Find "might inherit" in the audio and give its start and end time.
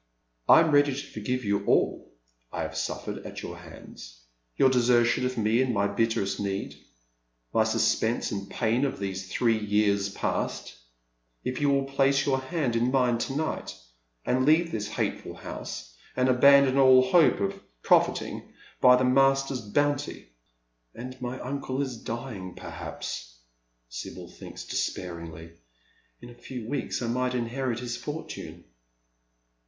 27.07-27.81